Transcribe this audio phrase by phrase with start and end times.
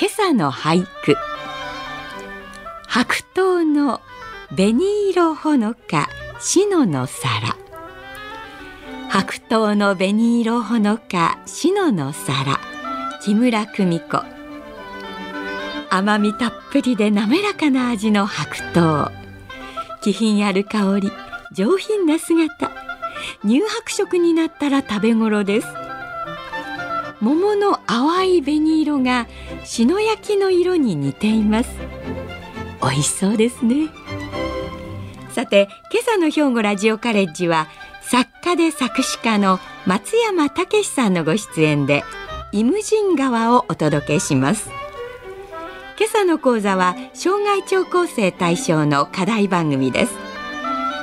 [0.00, 1.16] 今朝の俳句。
[2.86, 4.00] 白桃の
[4.54, 6.08] 紅色ほのか
[6.38, 7.56] 篠の皿。
[9.10, 12.60] 白桃の紅色ほのか篠の皿。
[13.24, 14.22] 木村久美子。
[15.90, 19.10] 甘みたっぷりで滑らかな味の白桃。
[20.00, 21.10] 気品ある香り
[21.50, 22.70] 上品な姿。
[23.42, 25.87] 乳白色になったら食べ頃です。
[27.20, 29.26] 桃の淡い紅色が
[29.64, 31.70] 篠焼きの色に似ています。
[32.80, 33.88] 美味しそうですね。
[35.32, 37.68] さて今朝の兵庫ラジオカレッジは
[38.02, 42.04] 作家で作詞家の松山武さんのご出演で
[42.52, 44.70] イムジン川をお届けします。
[45.98, 50.14] 今朝の講座は障害聴講生対象の課題番組です。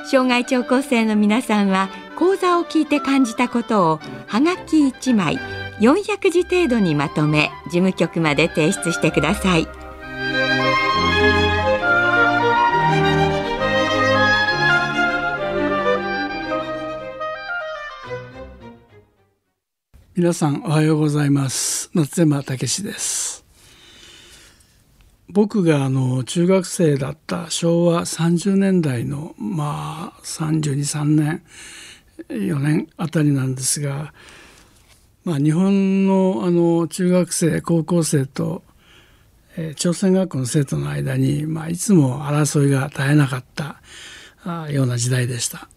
[0.10, 5.38] 障害聴講生の皆さんは講座を聞いて感じたことをはがき1枚
[5.80, 9.68] 400字程度にまとめ事務局まで提出してください。
[20.16, 21.90] 皆さんおはようございます。
[21.92, 23.44] 松山武です。
[25.28, 31.44] 僕があの中学生だった昭和30年代のまあ323年
[32.30, 34.14] 4年あたりなんですが、
[35.26, 38.62] まあ、日本のあの中学生高校生と、
[39.58, 43.82] えー、朝鮮学校の生徒の間に、まあ、いつも争いが絶えなかった
[44.44, 45.68] あような時代でした。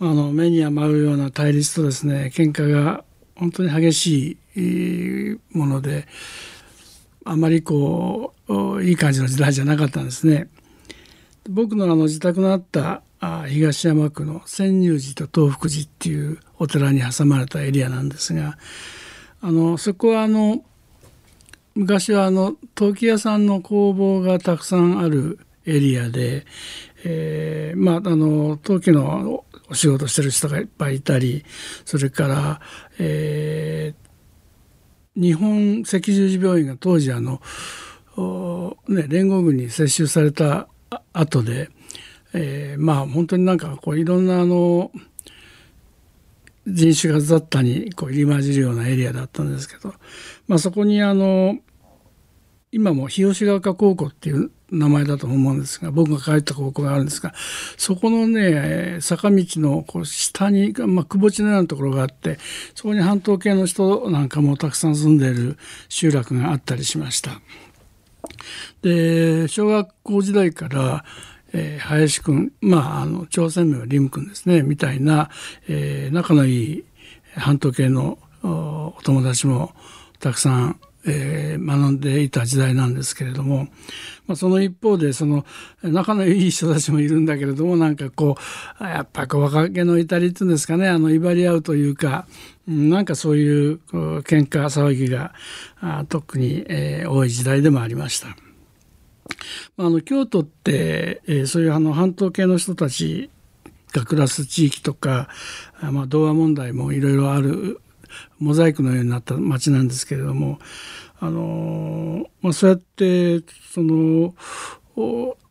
[0.00, 3.04] あの目に余るような対立とですね喧嘩が
[3.36, 6.06] 本当に激しいもので
[7.24, 10.48] あまりこういい感じの時代じゃなかったんですね。
[11.48, 13.02] 僕のあの自宅のあった
[13.48, 18.58] 東山区の千入寺と東福寺っていうお寺に挟まれたエリアなんですが
[19.40, 20.64] あのそこはあの
[21.74, 26.46] 昔はあの陶器屋さんの工房がたくさんあるエリアで、
[27.04, 31.44] えー、まああの陶器のお仕事してる人がいっぱいいたり
[31.84, 32.60] それから、
[32.98, 37.42] えー、日本赤十字病院が当時あの、
[38.88, 40.68] ね、連合軍に接収された
[41.12, 41.68] 後で、
[42.32, 44.92] えー、まあ本当になんかこういろんなあの
[46.66, 49.94] 人種が雑多にこう入り混じるようなエリアだったんですけど、
[50.48, 51.58] まあ、そこにあの
[52.72, 57.32] 今も日吉ヶ丘高校っていう名前だと思うんですが僕が帰った高校があるんですが
[57.76, 62.38] そこのね坂道のこう下に、まあ、くぼ地のようなところがあって
[62.74, 65.56] そこに半島系の人なんかもたくさん住んでいる
[65.88, 67.40] 集落があったりしました。
[68.82, 71.04] で小学校時代から、
[71.56, 75.30] えー、林くんまああの朝鮮名はリム君ですねみたいな、
[75.68, 76.84] えー、仲のいい
[77.34, 79.72] 半島系のお友達も
[80.20, 83.68] たくさんえー、学んでいた時代なんですけれども、
[84.26, 85.46] まあ、その一方でその
[85.82, 88.36] 仲のいい人たちもいるんだけれどもなんかこ
[88.80, 92.26] うやっぱこう若気の至りっていうんですかねあの威張り合うというか
[92.66, 95.32] なんかそういうう喧嘩騒ぎが
[95.80, 98.45] あ特に、えー、多い時代でもありました。
[99.76, 103.30] あの京都って、えー、そういうあの半島系の人たち
[103.92, 105.28] が暮らす地域とか、
[105.80, 107.80] まあ、童話問題もいろいろある
[108.38, 110.58] モザイクのようになった街なんですけれども
[111.20, 113.40] あの、まあ、そうやって
[113.72, 114.34] その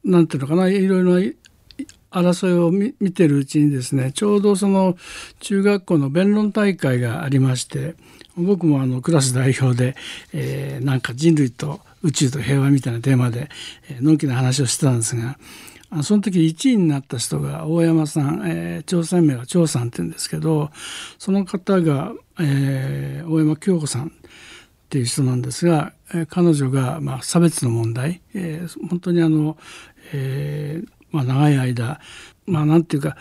[0.03, 1.33] なんていうのかないろいろな
[2.11, 4.95] 争いを見てるうちにですねちょうどその
[5.39, 7.95] 中学校の弁論大会がありまして
[8.37, 9.95] 僕もあのクラス代表で、
[10.33, 13.49] えー、なんか人類と宇宙と平和みたいなテーマで、
[13.89, 15.37] えー、のんきな話をしてたんですが
[16.03, 20.71] その時1位になった人が大山さん、えー、朝鮮名は張さんって言うんですけど
[21.17, 24.09] その方が、えー、大山京子さんっ
[24.89, 29.57] ていう人なんですが、えー、彼女が、まあ、差別の問題、えー、本当にあの、
[30.13, 31.99] えーまあ、長い間
[32.45, 33.15] まあなんていうか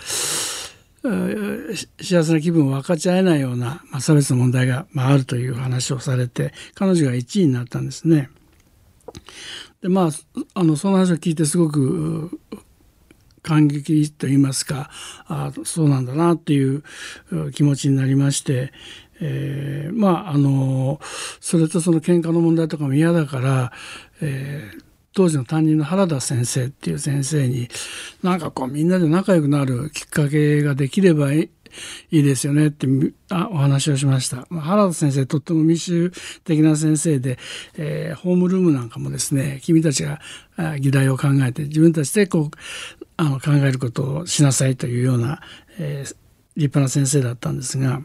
[2.00, 8.30] 幸せな気分を分かち合えないような、まあ、差別の問題が、まあ、あるという話をされて彼女が1位になったんですね。
[9.82, 10.10] でまあ
[10.54, 12.40] あのその話を聞いてすごく
[13.42, 14.90] 感激と言いますか
[15.26, 16.82] あそうなんだなっていう
[17.52, 18.72] 気持ちになりまして、
[19.20, 20.98] えー、まああの
[21.40, 23.72] それとその喧嘩の問題とかも嫌だから、
[24.22, 27.68] えー、当時の担任の原田先生っていう先生に
[28.22, 31.50] なんかこうみんなで仲良くなるきっかけができればい
[32.10, 32.86] いいですよねって
[33.30, 34.46] あお話をしました。
[34.50, 36.12] 原田先生とっても民主
[36.44, 37.38] 的な先生で、
[37.76, 40.20] えー、ホームルームなんかもですね君たちが
[40.78, 42.56] 議題を考えて自分たちでこう
[43.16, 45.40] あの考えることをしなさいというような、
[45.78, 46.14] えー、
[46.56, 48.02] 立派な先生だったんですが。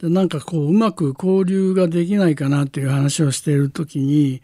[0.00, 4.42] でなんかこううまく交流ができないかなっていう話をしている時に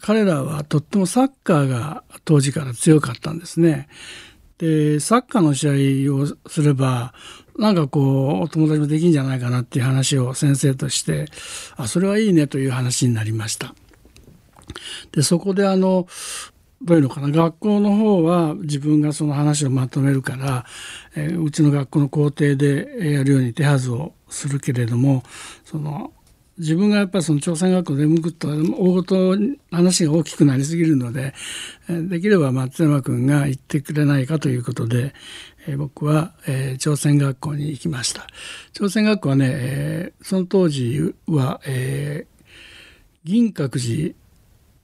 [0.00, 3.88] 彼らはとってもサッカーが当時から強かったんですね。
[4.60, 7.14] でサッカーの試合をすれば
[7.58, 11.26] なんかこうお友達もできんじゃないかなっていう話を先生として
[11.76, 13.74] あそれはいいねという話になりました。
[15.12, 16.06] でそこであの
[16.82, 20.66] どういうのかな学校の方は自分がその話をまとめるから、
[21.16, 25.22] えー、うちの学校の校庭でやるように手はずをするけれども
[25.64, 26.12] その
[26.60, 29.34] 自分がやっぱりその朝鮮学校で向くと大ごと
[29.70, 31.32] 話が大きくなりすぎるので
[31.88, 35.14] できれば松山君が言ってくれないかということで、
[35.66, 38.26] えー、僕は、えー、朝鮮学校に行きました。
[38.72, 42.44] 朝鮮学校はね、えー、その当時は、えー、
[43.24, 44.14] 銀閣寺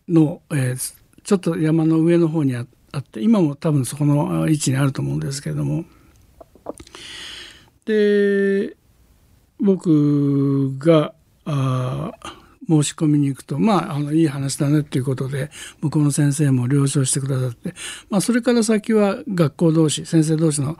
[0.08, 0.94] の、えー、
[1.24, 5.84] ちょっと山の上の方にあって今も多分そこの位置にあると思うんですけれども。
[7.84, 8.76] で
[9.60, 11.14] 僕が
[11.46, 12.12] あ
[12.68, 15.50] 申し込みに行くとまああのいい話だねっていうことで
[15.80, 17.74] 向こうの先生も了承してくださって、
[18.10, 20.76] まあ、それから先は学校同士先生同士の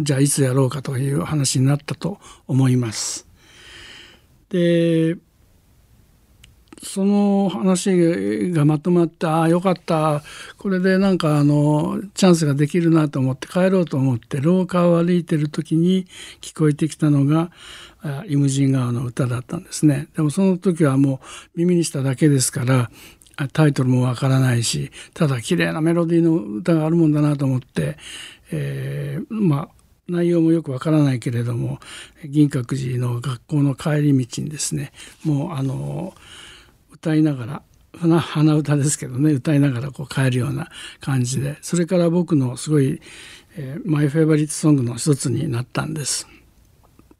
[0.00, 3.26] じゃあいつやろうかという話になったと思います。
[4.48, 5.16] で
[6.84, 10.22] その話がまとまってああよかった
[10.58, 16.06] これでなんかあのチャンスができるなと思って帰ろうと思って廊下を歩いてる時に
[16.40, 17.52] 聞こえてきたのが
[18.28, 20.08] 「イムジン川」の歌だったんですね。
[20.16, 21.20] でもその時はも
[21.54, 22.90] う耳にしただけですから
[23.52, 27.96] タイトルもわからないしただ綺麗なメロディーの歌があるもんだなと思って、
[28.50, 29.68] えー、まあ
[30.08, 31.78] 内容もよくわからないけれども
[32.24, 34.92] 銀閣寺の学校の帰り道にですね
[35.24, 36.14] もうあの
[36.90, 37.62] 歌いながら
[38.20, 40.68] 鼻歌ですけどね歌いながらこう帰るような
[41.00, 43.00] 感じでそれから僕のすごい、
[43.56, 46.26] えー、マイ・フェイバリットソングの一つになったんです。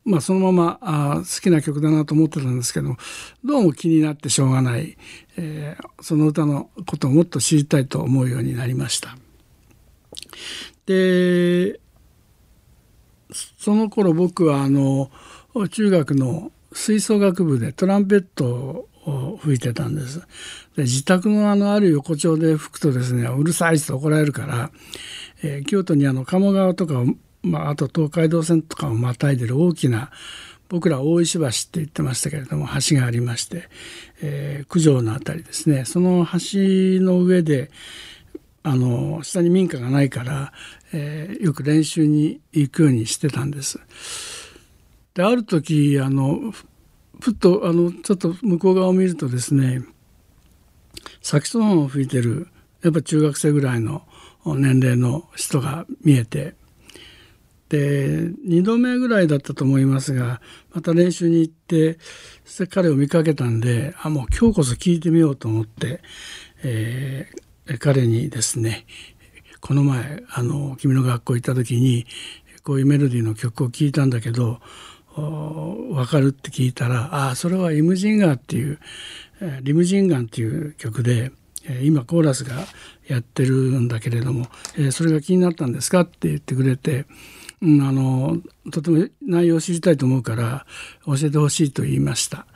[0.04, 2.96] まあ、そのままあ好きな曲だなと思ってたんですけど
[3.44, 4.96] どうも気になってしょうがない、
[5.36, 9.16] えー、その歌のことをもっと知りたいと思うようになりました。
[10.86, 11.78] で
[13.58, 15.10] その頃僕はあの
[15.70, 20.20] 中学の吹奏楽部でトランペットを吹いてたんです。
[20.76, 24.70] で自宅のあのある横丁で吹くとですねうるさいって怒られるから、
[25.42, 27.04] えー、京都にあの鴨川とか、
[27.42, 30.10] まあ、あと東海道線とかをまたいでる大きな
[30.68, 33.68] 僕ら大石橋って言ってましたけれども橋がありまして、
[34.22, 37.70] えー、九条の辺りですねその橋の上で
[38.62, 40.52] あの下に民家がないから、
[40.94, 43.80] えー、よく練習に行くようにしてたんです。
[45.14, 46.54] である時あの
[47.20, 49.82] ふっとあのちょっと向こう側を見るとですね
[51.20, 52.48] サキソフォンを吹いてる
[52.82, 54.02] やっぱ中学生ぐらいの
[54.44, 56.54] 年齢の人が見えて
[57.72, 60.42] で2度目ぐらいだったと思いますが
[60.74, 61.98] また練習に行って
[62.44, 66.02] そして彼を見かけたんであもう今日こそ聴いてみようと思って、
[66.62, 68.84] えー、彼にですね
[69.62, 72.04] この前あの君の学校行った時に
[72.62, 74.60] こういうメロディーの曲を聴いたんだけど
[75.16, 78.78] 分かるって聞いたらああそれは「イムジンガー」っていう
[79.62, 81.32] 「リムジンガン」っていう曲で
[81.82, 82.54] 今コーラスが
[83.06, 84.46] やってるんだけれども
[84.78, 87.06] えそれが気になったんですかって言ってくれて、
[87.60, 88.38] うん、あの
[88.70, 90.66] とても内容を知りたいと思うから
[91.06, 92.46] 教えてほしいと言いました。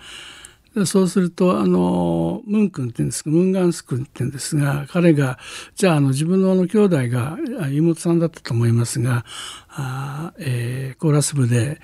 [0.84, 5.38] そうするとあのムン君って言うんですかムンガンス君って言うんですが彼が
[5.74, 7.38] じゃああの自分のあの兄弟が
[7.70, 9.24] 妹さんだったと思いますが
[9.70, 11.80] あ、えー、コーラス部で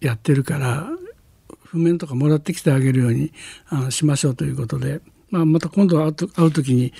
[0.00, 0.86] やってるから
[1.64, 3.32] 譜面とかもらってきてあげるように
[3.68, 6.92] あのしましょうということで、まあ、また今度会う会う時に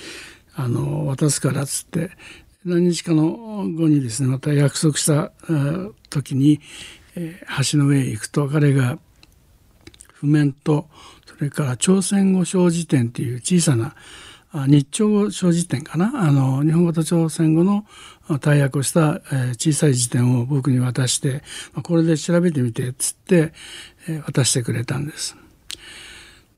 [0.54, 2.10] あの渡すからっつって
[2.64, 5.32] 何日かの後にですねまた約束した
[6.10, 6.60] 時に、
[7.14, 8.98] えー、橋の上へ行くと彼が
[10.14, 10.88] 譜面と
[11.26, 13.94] それから朝鮮語小辞典っていう小さな
[14.66, 16.10] 日朝語小辞典かな？
[16.14, 17.86] あの日本語と朝鮮語の
[18.40, 21.42] 大訳をした、え小さい辞典を僕に渡して
[21.82, 23.52] これで調べてみてっつって、
[24.08, 25.36] え渡してくれたんです。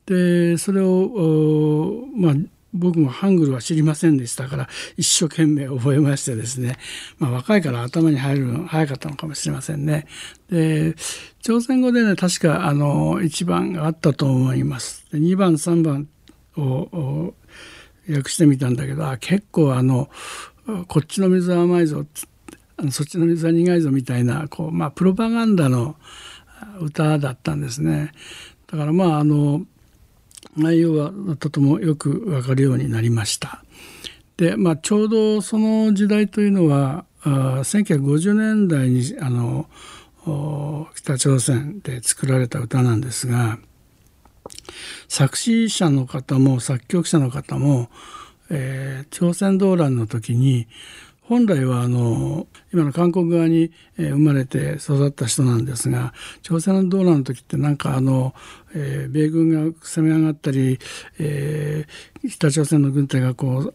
[0.05, 2.33] でそれを、まあ、
[2.73, 6.77] 僕もハングルは知りませんでしたから一生懸命覚えましてですね、
[7.19, 10.07] まあ、若いから頭に入るの早かったのかもしれませんね。
[10.49, 10.95] で
[11.41, 15.05] 朝鮮語でね確かあの1番があったと思います。
[15.11, 16.07] で2番3番
[16.57, 17.33] を
[18.09, 20.09] 訳してみたんだけど結構あの
[20.87, 22.05] こっちの水は甘いぞ
[22.89, 25.97] そっちの水は苦いぞみたいなこう、まあ、プロパガンダの
[26.79, 28.11] 歌だったんですね。
[28.71, 29.65] だからまああの
[30.55, 33.63] 内容はとてもよくわかるようになりました。
[34.37, 39.67] で、まあ、ちょうどその時代というのはあ1950年代にあの
[40.95, 43.59] 北朝鮮で作られた歌なんですが
[45.07, 47.89] 作詞者の方も作曲者の方も、
[48.49, 50.67] えー、朝鮮動乱の時に
[51.31, 58.33] 本来はあの今の韓国側に生まれて育った人なんですが朝鮮の動乱の時ってなんかあの、
[58.75, 60.77] えー、米軍が攻め上がったり、
[61.19, 63.73] えー、北朝鮮の軍隊がこう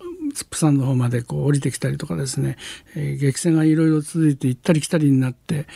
[0.50, 2.58] プサンの方までこう降りてきたりとかですね、
[2.94, 5.66] えー、激戦がいろいろ続いて行ったり来たりになって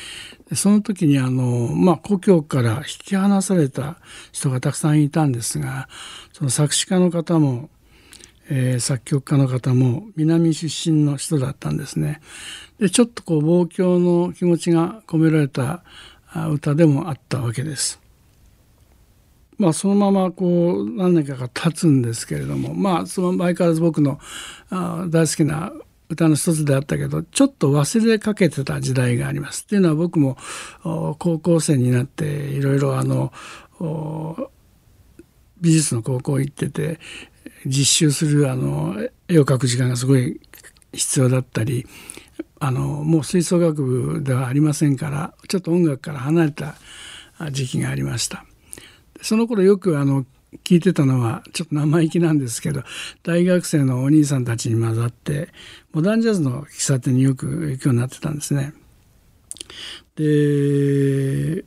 [0.55, 3.97] その時にあの、まあ、故郷から引き離された
[4.33, 5.89] 人がたくさんいたんですが
[6.35, 7.71] その作詞家の方も
[8.53, 12.21] えー、作曲家の方も南出身の人だったんですね。
[12.81, 15.85] でちょっとこう望郷の気持ちが込められた
[16.51, 18.01] 歌でもあったわけです。
[19.57, 24.19] まあそのままこう何年かが経つんですけれどもまあその相変わらず僕の
[24.71, 25.73] あ大好きな
[26.09, 29.63] 歌の一つであったけどちょっと忘れかけてた時代があります。
[29.63, 30.37] っていうのは僕も
[30.83, 33.33] 高校生になっていろいろあの
[35.61, 36.99] 美術の高校行ってて
[37.67, 38.97] 実習するあの
[39.29, 40.41] 絵を描く時間がすごい
[40.93, 41.87] 必要だったり
[42.59, 46.75] あのもう吹奏楽部ではありませんからちょっと音楽から離れた
[47.53, 48.45] 時期がありました。
[49.23, 50.25] その頃よくあの
[50.65, 52.83] 聞いてたのはちょっと生意気なんですけど
[53.23, 55.51] 大学生のお兄さんたちに混ざって
[55.93, 58.73] モダンジャズの喫茶店によく行くようになってたんですね。
[60.17, 61.65] で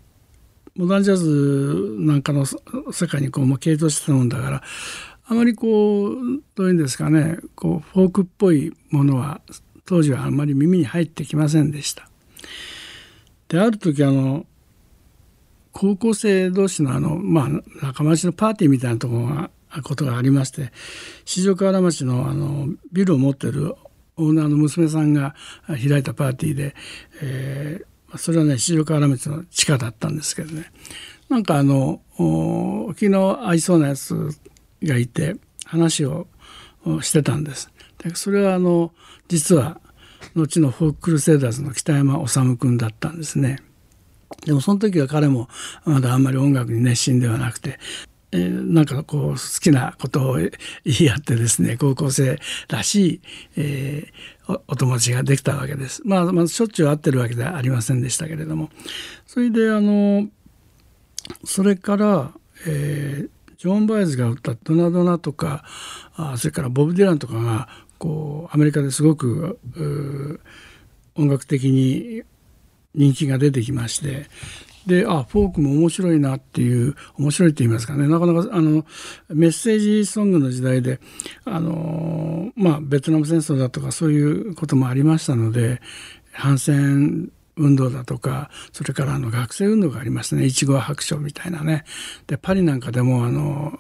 [0.75, 4.63] モダンジャズなんかの世界にこうもう傾倒してたもんだから
[5.33, 6.15] あまりこう
[6.55, 9.41] どういうんですかねこうフォークっぽいものは
[9.85, 12.07] 当時はあまり耳に入ってきませんでした。
[13.47, 14.45] である時あの
[15.71, 17.49] 高校生同士のあの、まあ、
[17.83, 19.49] 仲間内のパーティーみたいなところが
[19.81, 20.71] ことがありまして
[21.25, 23.75] 四条河原町のあのビルを持ってる
[24.17, 25.33] オーナーの娘さんが
[25.67, 26.75] 開いたパーティーで、
[27.23, 30.71] えー、それはね四条河原町の地下だったんですけどね
[31.29, 34.29] なんかあの昨日合いそうなやつ
[34.83, 35.35] がいて
[35.65, 36.27] 話を
[37.01, 37.69] してたんです。
[37.99, 38.91] でそれはあの
[39.27, 39.79] 実は
[40.35, 43.59] 後のフォーククルセイダーズの北山治君だったんですね。
[44.45, 45.47] でもその時は彼も
[45.85, 47.79] まだあんまり音楽に熱心ではなくて、
[48.31, 50.51] えー、なんかこう好きなことを言
[50.85, 53.21] い合ってですね高校生らしい、
[53.57, 56.01] えー、お友達ができたわけです。
[56.03, 58.69] まあ、まあ、しょっちゅう会ってるわけではありませんでしたけれども
[59.27, 60.27] それであの
[61.45, 62.31] それから、
[62.67, 63.29] えー、
[63.63, 65.63] ジョン・バイズが歌った「ドナドナ」とか
[66.17, 69.57] あそれからボブ・ディランとかがこうアメリカですごく
[71.15, 72.23] 音楽的に
[72.93, 74.27] 人気が出てきまして
[74.85, 78.05] であフォークも面白いなっていう面白いって言いますかね。
[78.09, 78.85] なかなかあの
[79.29, 80.99] メッセージソングの時代で
[81.45, 85.81] あの、まあ、ベトナム戦争だとかそういうこともありましたので
[86.33, 90.45] 反戦運動だとかそれからあの学生運動がありましたね。
[90.45, 91.85] いちご白書みたいなね。
[92.27, 93.79] でパリなんかでもあの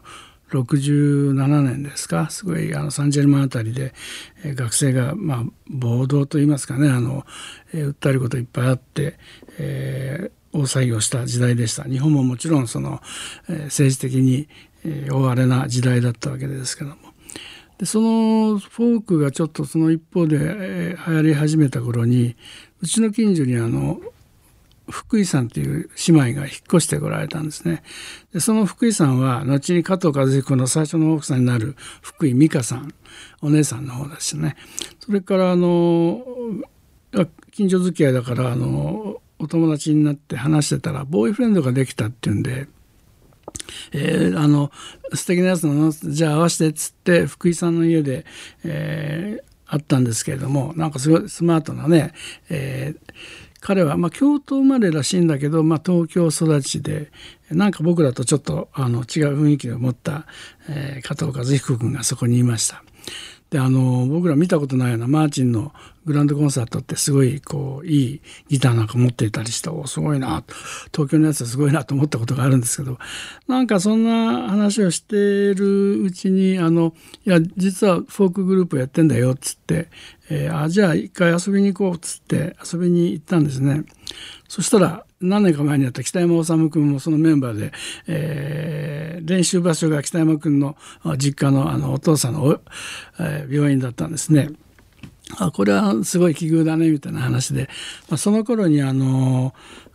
[0.51, 2.29] 67年ですか？
[2.29, 3.93] すごいあのサンジェルマンあたりで、
[4.43, 6.89] えー、学生が、まあ、暴動といいますかね。
[6.89, 7.25] あの、
[7.73, 9.17] えー、訴えることいっぱいあって、
[9.57, 11.83] えー、大騒ぎをした時代でした。
[11.85, 13.01] 日本ももちろんその、
[13.49, 14.47] えー、政治的に、
[14.85, 17.12] えー、大荒れな時代だったわけですけども。
[17.83, 22.37] でそのフォークがちょっとその一方で、えー、流行り始めた頃に
[22.81, 23.99] うちの近所にあの
[24.89, 27.83] 福井さんという姉妹が引っ越してこられたんですね。
[28.31, 32.93] でその福井さんは後に加藤和彦の最初の奥さんになる福井美香さん
[33.41, 34.55] お姉さんの方ですね。
[35.01, 36.23] それからあの
[37.51, 42.67] 近所付き合いだからあのお友達になって話してたらボーイフレンドができたっていうんで。
[43.91, 44.71] えー、あの
[45.13, 48.25] 素敵なやつなのじゃあ合わせてっつって福井さんの家で、
[48.63, 52.13] えー、あったんですけれどもなんかすごいスマートなね、
[52.49, 53.13] えー、
[53.59, 57.11] 彼は、まあ、京都生まれらしいんだけど、まあ、東京育ちで
[57.49, 60.25] なんか僕らとちょっとあの違う雰囲気を持った、
[60.69, 62.83] えー、加藤和彦君がそこにいました。
[63.53, 65.73] であの僕ら見たことないようなマーチンの
[66.05, 70.43] グランドコンサートってすごいこういいギターなんか持っていたりしておすごいな
[70.91, 72.97] 東京のやつはすごいなと思ったことがあるんですけど
[73.47, 76.95] なんかそんな話をしてるうちにあの
[77.27, 79.89] いや実はフォークグループやってんだよっつって、
[80.31, 83.83] えー、あじゃあ一回遊びに行こうっつって遊びに行ったんですね。
[84.47, 87.71] そしたら何年か前にやった北山治君もそのメンバーで、
[88.07, 90.75] えー、練習場所が北山君の
[91.17, 92.59] 実家のあのお父さんの、
[93.19, 94.49] えー、病院だったんですね。
[95.37, 97.69] あこれはすごい奇遇だねみたいな話で、
[98.09, 99.53] まあ、その頃にあの、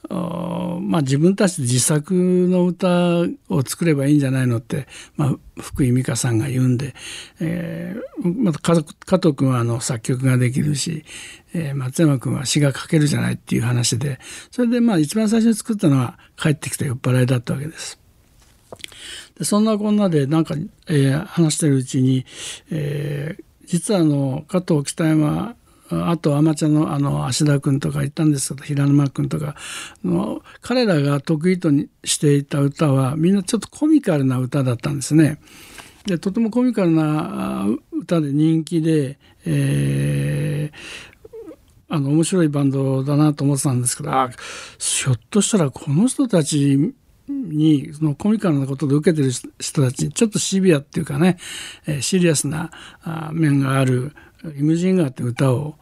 [0.09, 4.87] まあ、自分たちで自作の歌を作ればいいんじゃないのって、
[5.17, 6.95] まあ、福井美香さんが言うんで、
[7.41, 11.05] えー、また加藤君はあの作曲ができるし、
[11.53, 14.19] えー、松山君は詩が書けるじゃないっていう話で
[14.51, 17.99] それでまあ一番最初に作ったのは帰ってきた酔っ払いだったわけです。
[19.39, 20.55] でそんなこんなでなんか、
[20.89, 22.25] えー、話してるうちに、
[22.71, 25.55] えー、実はあの加藤北山
[25.91, 29.55] あとアマチュアのあの芦田君とか言ったんですけど平沼君とか
[30.05, 31.71] の彼らが得意と
[32.05, 35.41] していた歌はみんなちょっとコミカルな歌だったんですね。
[36.07, 44.31] でとてもコミカルな歌で人気で、えー、あの面白いバンドだなと思ってたんですけどあ
[44.79, 46.95] ひょっとしたらこの人たち
[47.29, 51.37] にそのコミカルなことで受けてる人たちにちょっとシビアっていうかね、
[51.87, 52.71] えシリアスな
[53.33, 54.15] 面がある
[54.45, 55.75] 「イムジンガー」って歌を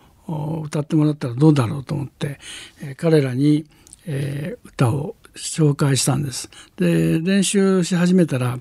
[0.64, 2.40] 歌ってもらったらどうだろうと思って、
[2.82, 3.66] え彼らに、
[4.06, 6.50] え歌を紹介したんです。
[6.76, 8.58] で練習し始めたら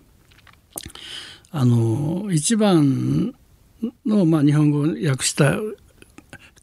[1.52, 3.34] あの一番
[4.06, 5.58] の、まあ、日本語を訳した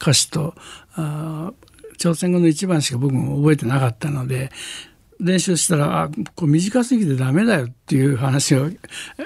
[0.01, 0.55] 歌詞と
[0.95, 1.53] あ
[1.99, 4.51] 朝鮮語の一番しか僕も覚えてなかったので
[5.23, 8.69] 練習したらあこれ短すぎてダメだよっていう話を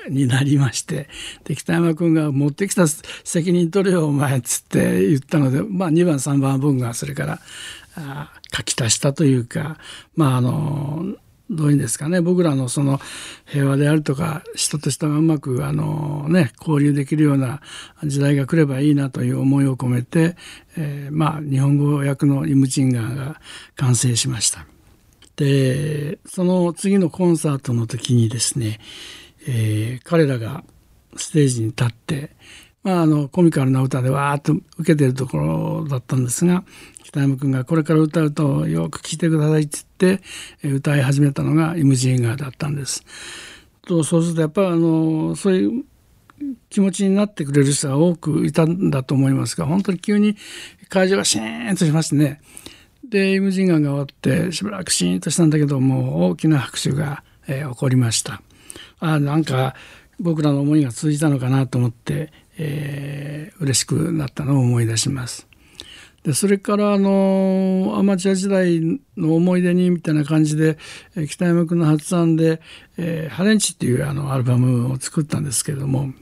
[0.08, 1.08] になりまして
[1.44, 7.40] で北山君が「持ってきた責任取れよお前」っつって言ったので、まあ、2番3番僕がそれから
[7.96, 9.78] あ書き足したというか
[10.14, 11.16] まああの
[11.48, 13.00] どういうんですかね僕らのその
[13.46, 17.60] 平和であるとか人と人がうまくあの、ね、交流できるような
[18.04, 20.36] 時代が来ればいいなという思いを込めて、
[20.76, 23.40] えー、まあ日本語訳の「イムチンガー」が
[23.76, 24.66] 完成しました。
[25.36, 28.80] でその次のコンサートの時にですね、
[29.46, 30.64] えー、彼らが
[31.16, 32.30] ステージに立って、
[32.82, 36.64] まあ、あのコミカルな歌でわーっと受けてるところだったんですが
[37.04, 43.04] 北山君がこれから歌うとよく聴いてくださいって言って、歌い始めたのが「イムジンガー」だったんです。
[43.86, 45.84] とそうするとやっぱりあのそういう
[46.68, 50.36] 気持ちになってくれる人が多くいたんだと思いますが本当に急に
[50.88, 52.40] 会場がシーンとしましてね
[53.08, 58.42] でイムジンガンが終わってしばらくシーンとしたんだけども大きな拍手が、えー、起こりました。
[58.98, 59.74] あなんか
[60.18, 65.46] 僕らの思いが通じたのかなと思って、えー、嬉しくなったのを思い出します。
[66.24, 68.80] でそれからあのアマチュア時代
[69.16, 70.76] の思い出にみたいな感じで
[71.28, 72.60] 北山君の発案で
[72.98, 76.12] 「えー、ハレンチ」っていうあのアルバムを作ったんですけれども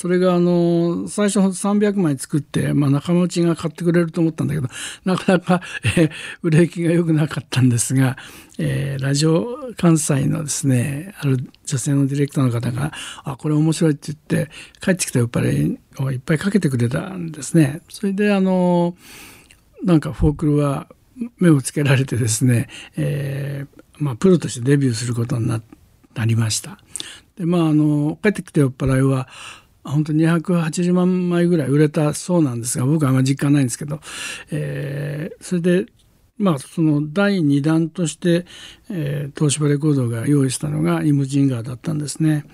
[0.00, 4.68] それがあの最初300枚作って、まあ、仲間内が買ってくれると思ったんだけど
[5.04, 5.60] なかなか、
[5.96, 8.16] えー、売れ行きが良くなかったんですが、
[8.60, 12.92] えー、ラジオ関西のですねある女性のディレクターの方が
[13.26, 17.80] 「あこれ面白い」って言って帰ってきた酔っ払いをいっぱいかけてくれたんですね。
[17.88, 18.96] それであの
[19.82, 20.86] なんかフォークルは
[21.38, 25.60] 目をつけられてですね、えーまあ、プロとしてデビューすることにな
[26.24, 26.78] りました。
[27.36, 29.26] でまああの帰ってきた酔っ払いは
[29.88, 34.00] 本当に280万枚ぐらい売れたそうなんですが僕はあんまり実感ないんですけど、
[34.50, 35.86] えー、それで
[36.38, 38.46] まあその第2弾として、
[38.90, 42.44] えー、東芝レコードが用意したのがイムジンガーだったんですね。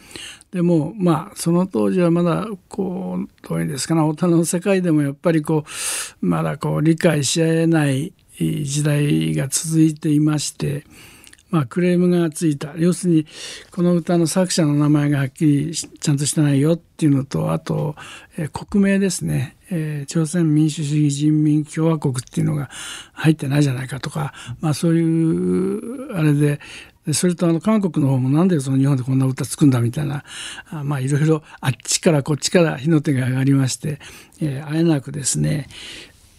[0.53, 5.65] でもまあその当時はまだこうどういうんですかね大人の世界でもやっぱりこ
[6.23, 10.85] うまだこう理解し合えない時代が続いていまして。
[11.55, 12.73] まあ、クレームがついた。
[12.77, 13.27] 要するに
[13.71, 17.95] この歌の作者の名前がはっきりちゃんとしてないよっていうのとあと、
[18.37, 22.71] えー、国名ですね、えー、朝鮮民主主義人民共和国っていうのが
[23.13, 26.59] 入ってないじゃないかとか、まあ、そういうあれで
[27.13, 30.25] それとあの韓国の方もなんでその日本でこんな歌作んだみたいな
[30.83, 34.01] まあいろいろあっちからこっちから火の手が上がりまして、
[34.41, 35.69] えー、あえなくですね、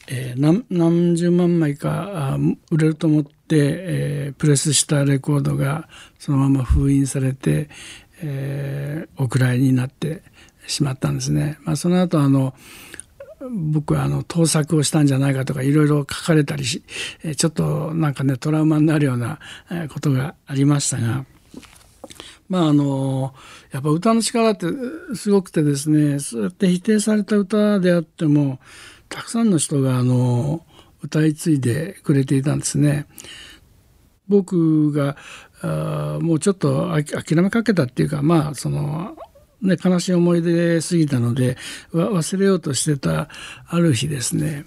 [0.07, 2.37] えー、何十万枚か
[2.71, 5.87] 売れると思って、えー、プレスしたレコードが
[6.19, 7.69] そのまま封印されて、
[8.21, 10.21] えー、お蔵入りになって
[10.67, 11.57] しまったんですね。
[11.63, 12.53] まあ、その後あの
[13.49, 16.83] 僕はあの盗作をしたんじゃないかとかいろいろ書かれたりし
[17.37, 19.39] ちょっとなんかねトラウマになるような
[19.93, 21.25] ことがありましたが
[22.49, 23.33] まああの
[23.71, 24.67] やっぱ歌の力って
[25.15, 28.59] すごくてですねそうやって否定された歌であっても
[29.15, 30.65] たくさんの人があの
[31.01, 33.05] 歌い継いでくれていたんですね。
[34.27, 35.15] 僕が
[35.61, 39.15] あもうちょっと諦めかけたっていうかまあその、
[39.61, 41.55] ね、悲しい思い出すぎたので
[41.93, 43.29] 忘れようとしてた
[43.67, 44.65] ある日ですね、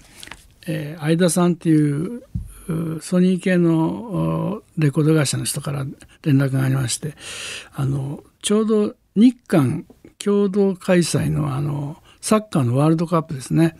[0.65, 2.23] えー、相田さんっていう
[3.01, 5.85] ソニー系のレコード会社の人から
[6.23, 7.13] 連絡がありまして
[7.75, 9.85] あのちょうど日韓
[10.17, 13.77] 共同開催のあのサッカーのワールドカップですね、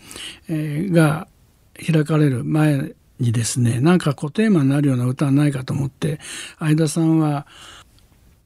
[0.47, 1.27] えー、が
[1.75, 6.19] 開かれる前にですねなんかこうテーマになるような歌はないかと思って
[6.57, 7.45] 相田さんは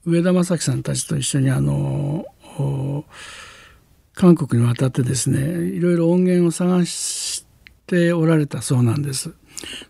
[0.06, 2.26] 上田正樹さんたちと一緒にあの
[4.16, 7.46] 韓国に渡ってですねいろいろ音源を探し
[7.88, 9.34] ておられたそうなんです。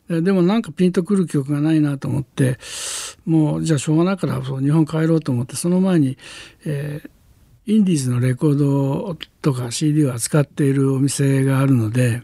[0.07, 2.59] でもなんかピンとくる曲がないなと思って
[3.25, 6.17] もうじゃあしょうがないから日本帰ろうと思ってその前に、
[6.65, 7.09] えー、
[7.65, 12.23] インディーズのレコードとか CD を扱っているお店があるので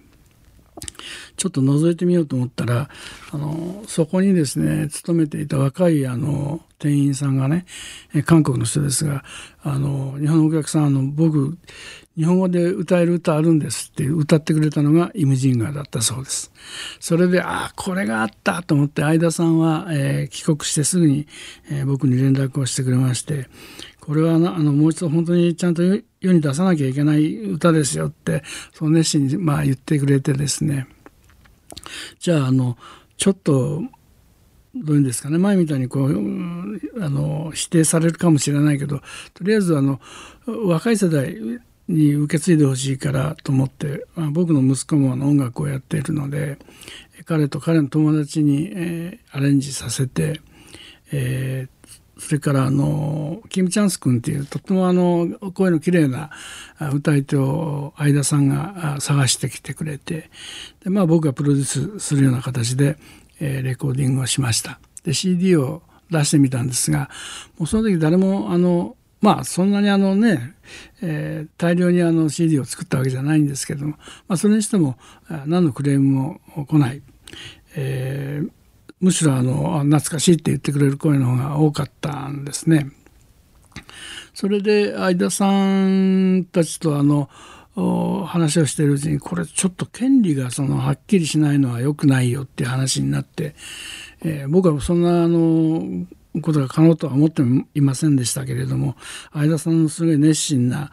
[1.38, 2.90] ちょっと覗いてみようと思ったら
[3.32, 7.66] あのそこにですね勤めていた若いあの店員さんがね
[8.26, 9.24] 韓国の人ですが
[9.64, 11.58] あの日本のお客さんあの僕
[12.18, 16.52] 日本語で歌える歌あるんですって歌ってくれたのがイムジンガーだったそうです。
[17.00, 21.28] それでああこれがあったと思って相田さんは、えー、帰国してすぐに、
[21.72, 23.48] えー、僕に連絡をしてくれまして
[24.10, 26.02] これはあのもう一度本当にちゃんと世
[26.34, 28.42] に出さなきゃいけない歌ですよって
[28.74, 30.88] そう熱心にまあ言ってくれてですね。
[32.18, 32.76] じゃああの
[33.18, 33.84] ちょっと
[34.74, 35.38] どういうんですかね。
[35.38, 36.10] 前みたいにこう
[37.00, 39.00] あの否定されるかもしれないけど
[39.36, 40.02] とりあえずあの
[40.48, 41.38] 若い世代
[41.88, 46.58] に受け継いでほしいからと思って、まあ、僕の息子もあの音楽をやっているので
[47.26, 50.42] 彼と彼の友達に、えー、アレンジさせて、
[51.12, 51.79] えー、
[52.20, 56.30] それからあのキム・チャンス君っていうとってもあの声の綺麗な
[56.94, 60.30] 歌い手を相田さんが探してきてくれて
[60.84, 61.64] で、まあ、僕がプロデュー
[61.98, 62.98] スするような形で、
[63.40, 64.80] えー、レコーディングをしました。
[65.04, 67.10] で CD を出してみたんですが
[67.58, 70.56] もうその時誰もあのまあそんなにあのね、
[71.02, 73.96] えー、大量にあの CD を作ったわけじゃないんですけども、
[74.28, 74.98] まあ、それにしても
[75.46, 77.02] 何のクレームも来ない、
[77.76, 78.52] えー、
[79.00, 82.92] むしろあの懐かしいって言ってくれる声の方が多かったんですね。
[84.34, 87.30] それで相田さんたちとあの
[88.26, 93.56] 話をしてるうちにこれちょっと権利がそのはっきりしないのは良くないよっていう話になって、
[94.22, 96.06] えー、僕はそんなあの
[96.42, 98.96] ことが可能とは思ってもいませんでしたけれども
[99.34, 100.92] 相田さんのすごい熱心な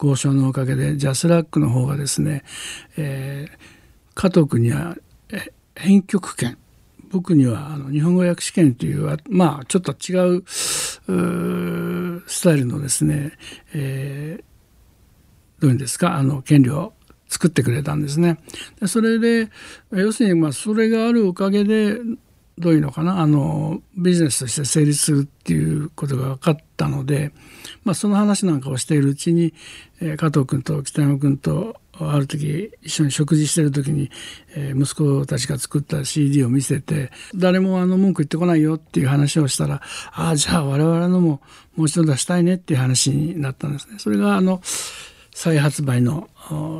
[0.00, 2.44] 交渉のおかげでジャスラックの方がですね、
[2.96, 3.58] えー、
[4.14, 4.96] 加藤君には
[5.74, 6.58] 編曲権
[7.10, 11.00] 僕にはあの日本語訳試験というまあちょっと違うス
[12.42, 13.32] タイルのですね、
[13.74, 16.92] えー、どういうんですかあの権利を
[17.28, 18.38] 作ってくれたんですね。
[18.80, 19.50] でそれで
[19.92, 21.98] 要するにまあそれがあるおかげで
[22.58, 27.32] どういうのかなあのビジネスとして成立するっていうことが分かったので、
[27.84, 29.52] まあ、その話なんかをしているうちに、
[30.00, 34.10] えー、加藤君と北山君とある時一緒に食事してる時に、
[34.54, 39.80] えー、息子たちが作った CD を見せて誰もあの文句言ってこないよっていう話をしたら
[40.12, 41.40] ああじゃあ我々のも
[41.74, 43.98] もう一度出したいねっていう話になったんですね。
[43.98, 44.60] それがあの
[45.34, 46.28] 再発売の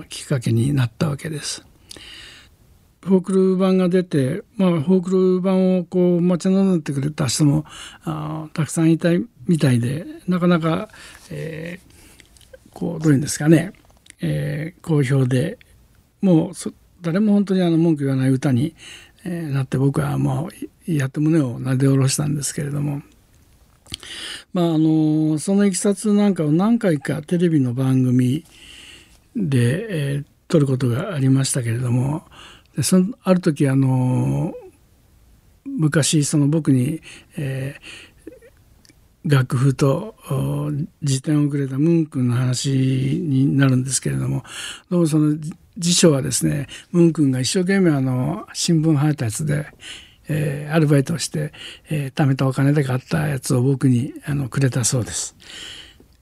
[0.09, 1.67] きっかけになったわけです。
[3.03, 7.65] フォークル版が出て、まあ、フォークル版をこう待ち望んでくれた人も
[8.05, 9.11] あたくさんいた
[9.47, 10.89] みたいでなかなか、
[11.31, 13.75] えー、こうどういうんですかね、
[14.21, 15.59] えー、好評で
[16.23, 16.53] もう
[17.01, 18.75] 誰も本当にあの文句言わない歌に、
[19.25, 20.49] えー、なって僕はも
[20.87, 23.03] うやっと胸をなで下ろしたんですけれども。
[24.53, 28.45] まあ、あのそのいきさつなんかを何回かテレビの番組
[29.37, 32.25] で、えー、撮ることがありましたけれども
[32.75, 34.55] でそのある時あの
[35.65, 37.01] 昔その僕に、
[37.37, 38.16] えー、
[39.27, 40.15] 楽譜と
[41.03, 44.45] 辞典をくれたムン君の話になるんですけれども
[44.89, 45.37] どうもその
[45.77, 49.67] 辞書はですねムン君が一生懸命あの新聞配達で、
[50.29, 51.53] えー、アルバイトをして、
[51.91, 55.37] えー、貯めたお金で買ったやつを僕にあのくれたそうです。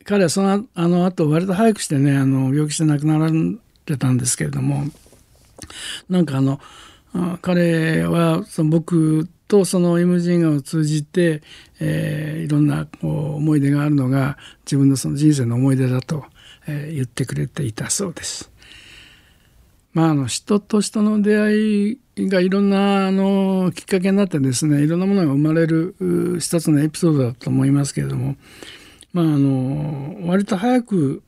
[0.05, 3.29] 彼はそのあの後割と早くしてねあの病気して亡くなら
[3.87, 4.85] れたんですけれども
[6.09, 6.61] なんかあの
[7.41, 11.43] 彼はその僕とその M ジンガを通じて、
[11.81, 16.25] えー、いろんなこう思い出があるのが自分のその人生の思い出だと、
[16.67, 18.51] えー、言ってくれていたそうです。
[19.93, 25.95] まあ、あの人と人の出会いがいろんなあのきっかけになってですねいろんなものが生まれる
[26.41, 28.35] 一つのエピソードだと思いますけれども
[29.13, 31.23] まああの割と早く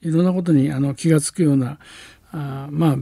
[0.00, 1.78] いろんなことにあの気が付くような
[2.32, 2.96] あまあ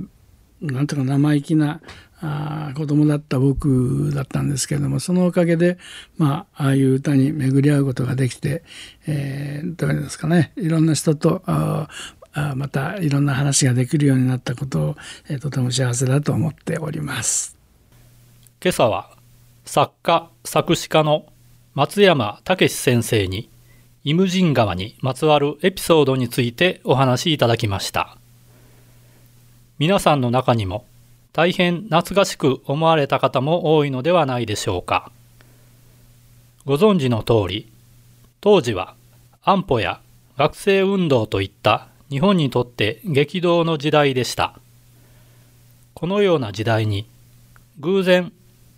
[0.61, 1.81] なんとか生意気な
[2.23, 5.79] あ子供だった僕だったんですけれどもそのおかげで、
[6.19, 8.63] まあ、ああいう歌に巡り合うことができて、
[9.07, 11.89] えー、どうですかねいろんな人とあ
[12.33, 14.97] あまたいろんな話ができるようになったことを、
[15.29, 17.57] えー、とても幸せだと思っております。
[18.63, 19.11] 今朝は
[19.65, 21.27] 作家作詞家の
[21.75, 23.49] 松山武先生に
[24.05, 28.17] イムジン川にまつわるエピソードについてお話しいただきました
[29.79, 30.85] 皆さんの中にも
[31.33, 35.13] 大変懐かしく思われた方も多いのではないでしょうか。
[36.65, 37.73] ご存知の通り
[38.41, 38.95] 当時は
[39.43, 40.01] 安保や
[40.37, 44.59] 学生運動といった日本にとって激動の時代でした。
[45.95, 47.09] このような時代に
[47.79, 48.33] 偶然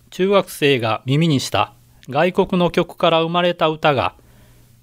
[0.09, 1.73] 中学生が耳にした
[2.09, 4.13] 外国の曲から生まれた歌が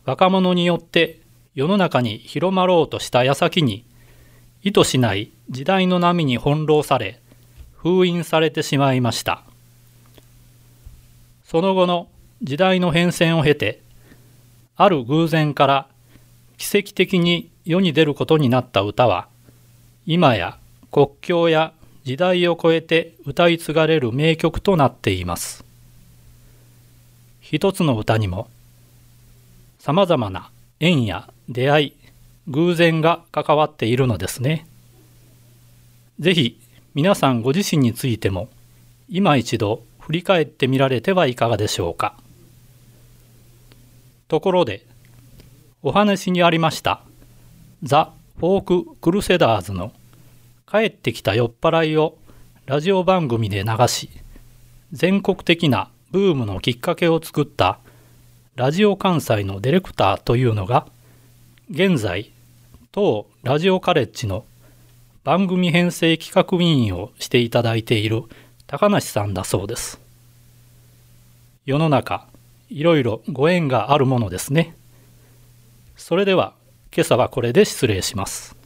[0.05, 1.21] 若者によって
[1.55, 3.85] 世の中に広まろうとした矢先に
[4.63, 7.20] 意図しない時代の波に翻弄され
[7.83, 9.43] 封印されてしまいました
[11.45, 12.09] その後の
[12.43, 13.81] 時代の変遷を経て
[14.77, 15.87] ある偶然から
[16.59, 19.29] 奇跡的に世に出ることになった歌は
[20.07, 20.59] 今や
[20.91, 21.73] 国境や
[22.05, 25.65] 時代を超えて歌い継がれる名曲となっています
[27.41, 28.49] 一つの歌にも
[29.79, 31.95] さまざまな縁や出会い
[32.49, 34.67] 偶然が関わっているのですね。
[36.19, 36.61] ぜひ
[36.93, 38.49] 皆さんご自身についても
[39.09, 42.17] 今一度振り返ってみられてはいかがでしょうか。
[44.27, 44.85] ところで
[45.83, 47.03] お話にありました
[47.83, 49.93] ザ・フォーク・クルセダーズの
[50.71, 52.17] 帰ってきた酔っ払いを
[52.67, 54.11] ラジオ番組で流し
[54.93, 57.79] 全国的なブームのきっかけを作った
[58.57, 60.87] ラジオ関西のディレクターというのが
[61.71, 62.31] 現在
[62.93, 64.45] 当ラジオカレッジの
[65.23, 68.23] 番組編成企画委員をしていただいている
[68.67, 70.01] 高梨さんだそうです。
[71.67, 72.27] 世の中
[72.71, 74.75] いろいろご縁があるものですね。
[75.97, 76.55] それでは
[76.95, 78.60] 今朝はこれで失礼します。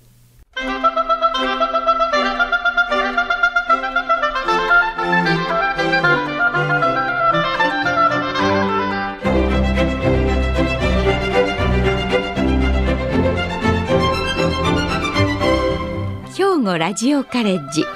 [16.79, 17.83] ラジオカレッジ。
[17.83, 17.91] 今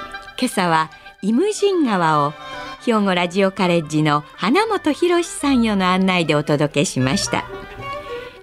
[0.45, 0.89] 朝は
[1.21, 2.33] イムジン川を
[2.85, 7.45] 兵庫ラジオカレッジの花本博さんよの案内でお届けしました。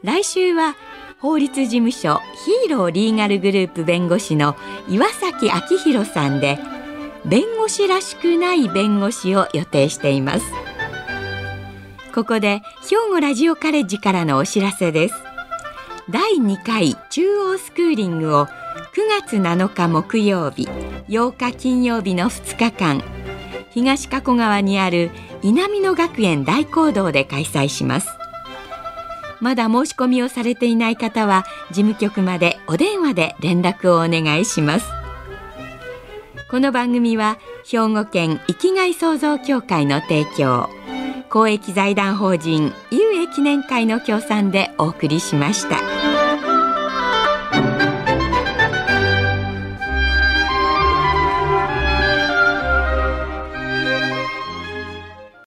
[0.03, 0.77] 来週は
[1.19, 2.21] 法律事務所
[2.65, 4.57] ヒーローリーガルグループ弁護士の
[4.89, 6.59] 岩崎明弘さんで
[7.25, 10.45] 弁護士らしくない弁護士を予定しています。
[12.15, 15.15] ここで兵庫ラジオカレッジからのお知らせです。
[16.09, 18.47] 第2回中央スクーリングを
[18.97, 20.67] 9月7日木曜日
[21.11, 23.03] 8日金曜日の2日間
[23.69, 25.11] 東加古川にある
[25.43, 28.09] 稲美野学園大講堂で開催します
[29.39, 34.87] まだ申し込みをされていない方は事務局までお電話で連絡をお願いします
[36.51, 37.37] この番組は
[37.71, 40.71] 兵庫県生きがい創造協会の提供
[41.29, 46.16] 公益財団法人有益記念会の協賛でお送りしました。